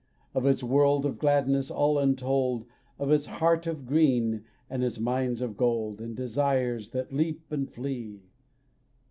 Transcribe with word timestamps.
Of 0.33 0.47
its 0.47 0.63
world 0.63 1.05
of 1.05 1.19
gladness 1.19 1.69
all 1.69 1.99
untold, 1.99 2.65
Of 2.97 3.11
its 3.11 3.27
heart 3.27 3.67
of 3.67 3.85
green, 3.85 4.45
and 4.67 4.83
its 4.83 4.97
mines 4.99 5.41
of 5.43 5.55
gold, 5.55 6.01
And 6.01 6.15
desires 6.17 6.89
that 6.89 7.13
leap 7.13 7.43
and 7.51 7.69
flee. 7.71 8.23